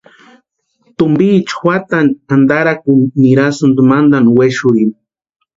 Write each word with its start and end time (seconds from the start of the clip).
Tumpiecha 0.97 1.49
juatani 1.59 2.11
antarakuni 2.35 3.05
nirasïnti 3.21 3.81
mantani 3.89 4.29
wexurhini. 4.37 4.95